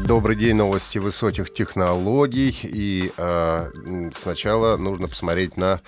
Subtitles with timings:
[0.00, 2.56] Добрый день, новости высоких технологий.
[2.62, 5.80] И э, сначала нужно посмотреть на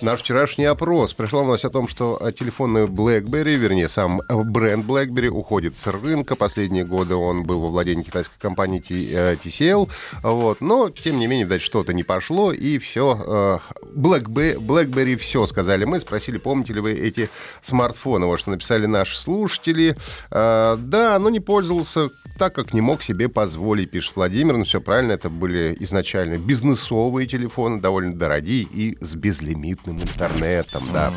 [0.00, 1.12] наш вчерашний опрос.
[1.12, 6.36] Пришла новость о том, что э, телефоны BlackBerry, вернее, сам бренд BlackBerry уходит с рынка.
[6.36, 9.88] Последние годы он был во владении китайской компании TCL.
[10.22, 10.62] Э, вот.
[10.62, 13.60] Но, тем не менее, видать, что-то не пошло, и все.
[13.74, 16.00] Э, BlackBerry, BlackBerry все, сказали мы.
[16.00, 17.28] Спросили, помните ли вы эти
[17.60, 19.96] смартфоны, вот что написали наши слушатели.
[20.30, 22.08] Да, но не пользовался
[22.40, 23.49] так, как не мог себе позволить,
[23.86, 24.56] пишет Владимир.
[24.56, 31.10] Ну, все правильно, это были изначально бизнесовые телефоны, довольно дорогие и с безлимитным интернетом, да.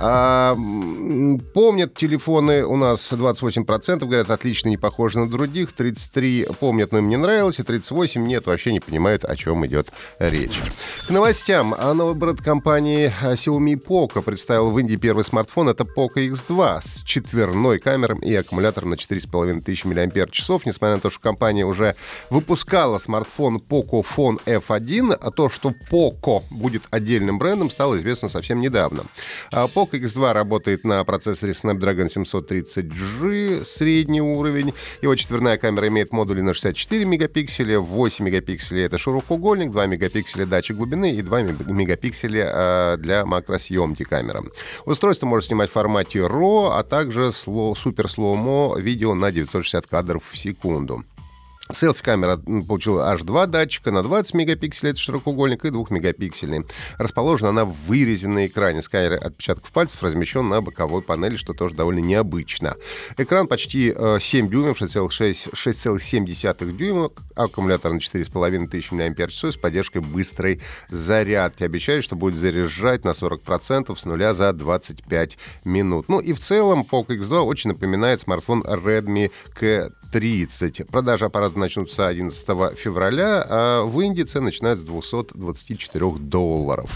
[0.00, 0.54] А,
[1.52, 5.72] помнят телефоны у нас 28%, говорят, отлично, не похожи на других.
[5.72, 9.92] 33 помнят, но им не нравилось, и 38 нет, вообще не понимают, о чем идет
[10.18, 10.60] речь.
[11.08, 11.74] К новостям.
[11.76, 15.68] А новый бренд компании Xiaomi Poco представил в Индии первый смартфон.
[15.68, 20.64] Это Poco X2 с четверной камерой и аккумулятором на 4500 мАч.
[20.64, 21.94] Несмотря на то, что компания уже
[22.30, 28.60] выпускала смартфон Poco Phone F1, а то, что Poco будет отдельным брендом, стало известно совсем
[28.60, 29.04] недавно.
[29.74, 34.72] Poco X2 работает на процессоре Snapdragon 730G, средний уровень.
[35.02, 40.76] Его четверная камера имеет модули на 64 мегапикселя, 8 мегапикселей— это широкоугольник, 2 мегапикселя— датчик
[40.76, 44.42] глубины и 2 мегапикселя а, для макросъемки камеры.
[44.84, 50.36] Устройство может снимать в формате RAW, а также super slow-mo видео на 960 кадров в
[50.36, 51.02] секунду.
[51.74, 56.62] Селфи-камера получила аж два датчика на 20 мегапикселей, это широкоугольник, и 2 мегапиксельный.
[56.98, 58.82] Расположена она в вырезе на экране.
[58.82, 62.76] Сканер отпечатков пальцев размещен на боковой панели, что тоже довольно необычно.
[63.16, 70.60] Экран почти 7 э, дюймов, 6,7 дюйма, аккумулятор на 4,5 тысячи мАч с поддержкой быстрой
[70.88, 71.64] зарядки.
[71.64, 76.08] Обещают, что будет заряжать на 40% с нуля за 25 минут.
[76.08, 80.90] Ну и в целом Poco X2 очень напоминает смартфон Redmi K30.
[80.90, 86.90] Продажи аппарата начнутся 11 февраля, а в Индии цены начинаются с 224 долларов.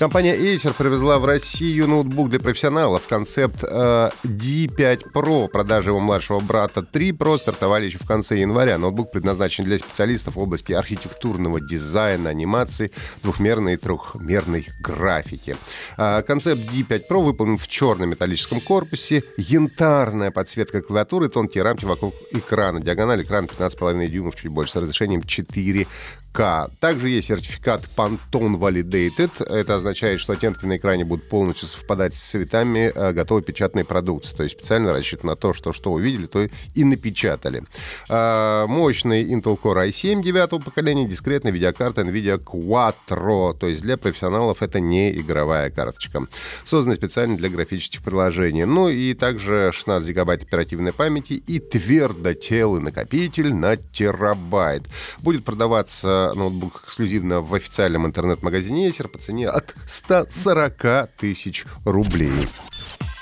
[0.00, 3.06] Компания Acer привезла в Россию ноутбук для профессионалов.
[3.06, 8.78] Концепт э, D5 Pro, продажи его младшего брата 3 Pro стартовали еще в конце января.
[8.78, 15.54] Ноутбук предназначен для специалистов в области архитектурного дизайна, анимации, двухмерной и трехмерной графики.
[15.98, 22.14] Э, концепт D5 Pro выполнен в черном металлическом корпусе, янтарная подсветка клавиатуры, тонкие рамки вокруг
[22.30, 22.80] экрана.
[22.80, 25.86] Диагональ экрана 15,5 дюймов, чуть больше, с разрешением 4
[26.32, 26.68] к.
[26.80, 29.44] Также есть сертификат Pantone Validated.
[29.44, 34.36] Это означает, что оттенки на экране будут полностью совпадать с цветами э, готовой печатной продукции.
[34.36, 37.64] То есть специально рассчитано на то, что что увидели, то и напечатали.
[38.08, 43.56] А, мощный Intel Core i7 девятого поколения, дискретная видеокарта NVIDIA Quattro.
[43.58, 46.26] То есть для профессионалов это не игровая карточка.
[46.64, 48.64] Создана специально для графических приложений.
[48.66, 54.82] Ну и также 16 гигабайт оперативной памяти и твердотелый накопитель на терабайт.
[55.20, 62.48] Будет продаваться ноутбук эксклюзивно в официальном интернет-магазине Acer по цене от 140 тысяч рублей.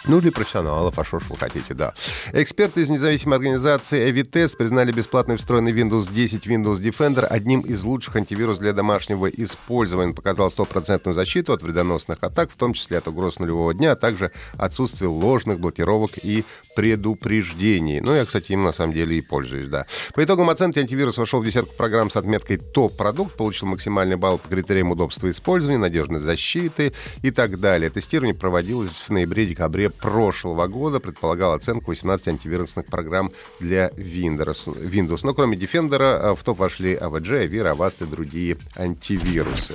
[0.08, 1.92] Ну, для профессионалов, а что ж вы хотите, да.
[2.32, 8.16] Эксперты из независимой организации Evitest признали бесплатный встроенный Windows 10 Windows Defender одним из лучших
[8.16, 10.08] антивирус для домашнего использования.
[10.08, 13.96] Он показал стопроцентную защиту от вредоносных атак, в том числе от угроз нулевого дня, а
[13.96, 18.00] также отсутствие ложных блокировок и предупреждений.
[18.00, 19.84] Ну, я, кстати, им на самом деле и пользуюсь, да.
[20.14, 24.48] По итогам оценки антивирус вошел в десятку программ с отметкой топ-продукт, получил максимальный балл по
[24.48, 27.90] критериям удобства использования, надежной защиты и так далее.
[27.90, 34.66] Тестирование проводилось в ноябре-декабре прошлого года предполагал оценку 18 антивирусных программ для Windows.
[34.66, 35.20] Windows.
[35.22, 39.74] Но кроме Defender э, в топ вошли AVG, Avira, Avast и другие антивирусы.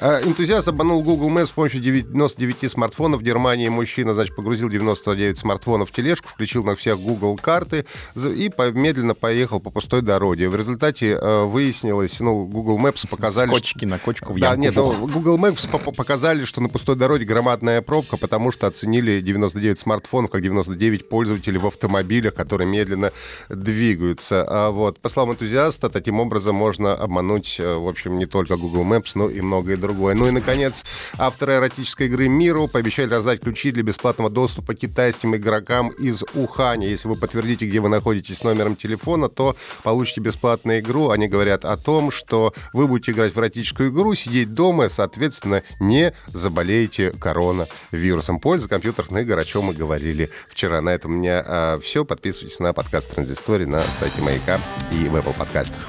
[0.00, 3.20] А, энтузиаст обманул Google Maps с помощью 99 смартфонов.
[3.20, 7.84] В Германии мужчина, значит, погрузил 99 смартфонов в тележку, включил на всех Google карты
[8.14, 10.48] и медленно поехал по пустой дороге.
[10.48, 13.48] В результате э, выяснилось, ну, Google Maps показали...
[13.48, 17.82] Скотчики на кочку в Да, нет, ну, Google Maps показали, что на пустой дороге громадная
[17.82, 23.10] пробка, потому что оценили 99 смартфонов как 99 пользователей в автомобилях, которые медленно
[23.48, 24.46] двигаются.
[24.48, 28.84] А вот, по словам энтузиаста, таким образом можно обмануть, э, в общем, не только Google
[28.84, 29.87] Maps, но и многое другое.
[29.92, 30.84] Ну и, наконец,
[31.18, 36.88] авторы эротической игры «Миру» пообещали раздать ключи для бесплатного доступа китайским игрокам из Уханя.
[36.88, 41.10] Если вы подтвердите, где вы находитесь номером телефона, то получите бесплатную игру.
[41.10, 46.12] Они говорят о том, что вы будете играть в эротическую игру, сидеть дома, соответственно, не
[46.26, 48.40] заболеете коронавирусом.
[48.40, 50.80] Польза компьютерных игр, о чем мы говорили вчера.
[50.80, 52.04] На этом у меня а, все.
[52.04, 54.60] Подписывайтесь на подкаст Транзистории на сайте Маяка
[54.92, 55.88] и в Apple подкастах.